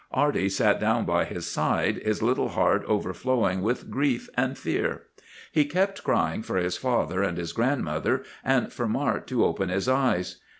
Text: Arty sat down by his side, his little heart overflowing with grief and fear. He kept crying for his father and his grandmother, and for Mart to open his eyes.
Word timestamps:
Arty 0.11 0.49
sat 0.49 0.79
down 0.79 1.05
by 1.05 1.25
his 1.25 1.45
side, 1.45 1.97
his 2.03 2.23
little 2.23 2.49
heart 2.49 2.83
overflowing 2.87 3.61
with 3.61 3.91
grief 3.91 4.31
and 4.35 4.57
fear. 4.57 5.03
He 5.51 5.63
kept 5.63 6.03
crying 6.03 6.41
for 6.41 6.57
his 6.57 6.75
father 6.75 7.21
and 7.21 7.37
his 7.37 7.53
grandmother, 7.53 8.23
and 8.43 8.73
for 8.73 8.87
Mart 8.87 9.27
to 9.27 9.45
open 9.45 9.69
his 9.69 9.87
eyes. 9.87 10.37